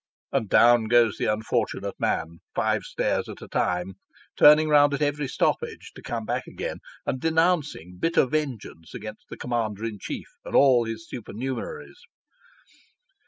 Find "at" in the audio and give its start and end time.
3.29-3.39, 4.95-5.01